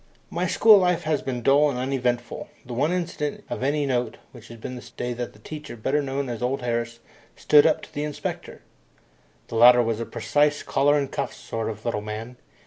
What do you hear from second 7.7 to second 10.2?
to the inspector. The latter was a